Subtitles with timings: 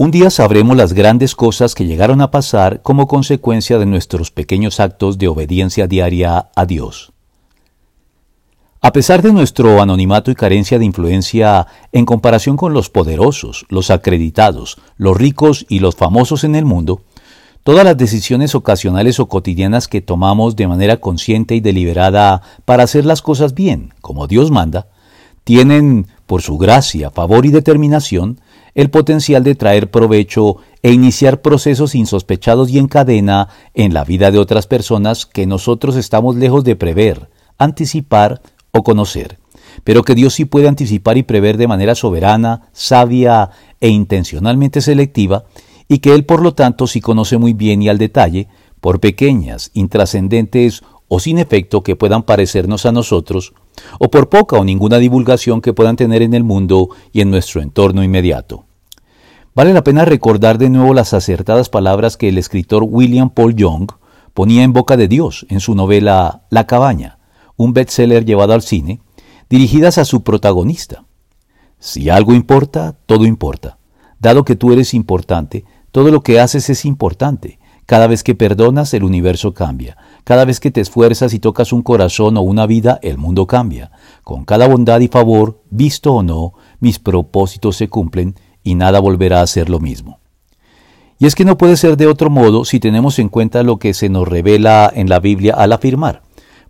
[0.00, 4.78] Un día sabremos las grandes cosas que llegaron a pasar como consecuencia de nuestros pequeños
[4.78, 7.12] actos de obediencia diaria a Dios.
[8.80, 13.90] A pesar de nuestro anonimato y carencia de influencia en comparación con los poderosos, los
[13.90, 17.02] acreditados, los ricos y los famosos en el mundo,
[17.64, 23.04] todas las decisiones ocasionales o cotidianas que tomamos de manera consciente y deliberada para hacer
[23.04, 24.86] las cosas bien, como Dios manda,
[25.42, 28.38] tienen, por su gracia, favor y determinación,
[28.74, 34.30] el potencial de traer provecho e iniciar procesos insospechados y en cadena en la vida
[34.30, 39.38] de otras personas que nosotros estamos lejos de prever, anticipar o conocer,
[39.84, 43.48] pero que Dios sí puede anticipar y prever de manera soberana, sabia
[43.80, 45.46] e intencionalmente selectiva,
[45.88, 48.48] y que Él por lo tanto sí conoce muy bien y al detalle,
[48.82, 53.54] por pequeñas, intrascendentes o sin efecto que puedan parecernos a nosotros,
[53.98, 57.60] o por poca o ninguna divulgación que puedan tener en el mundo y en nuestro
[57.60, 58.64] entorno inmediato.
[59.54, 63.90] Vale la pena recordar de nuevo las acertadas palabras que el escritor William Paul Young
[64.32, 67.18] ponía en boca de Dios en su novela La cabaña,
[67.56, 69.00] un bestseller llevado al cine,
[69.50, 71.04] dirigidas a su protagonista.
[71.80, 73.78] Si algo importa, todo importa.
[74.20, 77.58] Dado que tú eres importante, todo lo que haces es importante.
[77.88, 79.96] Cada vez que perdonas, el universo cambia.
[80.24, 83.92] Cada vez que te esfuerzas y tocas un corazón o una vida, el mundo cambia.
[84.24, 89.40] Con cada bondad y favor, visto o no, mis propósitos se cumplen y nada volverá
[89.40, 90.20] a ser lo mismo.
[91.18, 93.94] Y es que no puede ser de otro modo si tenemos en cuenta lo que
[93.94, 96.20] se nos revela en la Biblia al afirmar,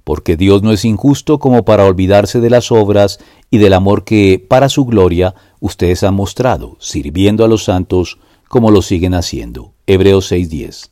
[0.04, 3.18] porque Dios no es injusto como para olvidarse de las obras
[3.50, 8.70] y del amor que, para su gloria, ustedes han mostrado, sirviendo a los santos como
[8.70, 9.72] lo siguen haciendo.
[9.88, 10.86] Hebreos 6:10.